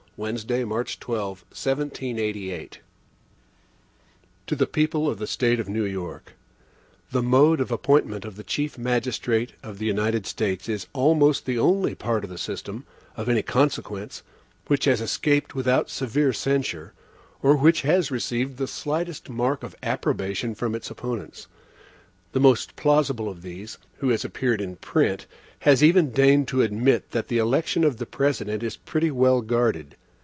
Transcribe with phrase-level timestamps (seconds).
[0.17, 2.51] Wednesday, March 12, 1788.
[2.51, 2.85] HAMILTON
[4.45, 6.33] To the People of the State of New York:
[7.09, 11.57] THE mode of appointment of the Chief Magistrate of the United States is almost the
[11.57, 12.85] only part of the system,
[13.17, 14.21] of any consequence,
[14.67, 16.93] which has escaped without severe censure,
[17.41, 21.47] or which has received the slightest mark of approbation from its opponents.
[22.33, 25.25] The most plausible of these, who has appeared in print,
[25.61, 29.95] has even deigned to admit that the election of the President is pretty well guarded.